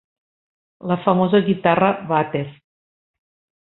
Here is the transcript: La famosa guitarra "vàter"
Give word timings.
La 0.93 0.97
famosa 1.03 1.43
guitarra 1.51 1.93
"vàter" 2.15 2.45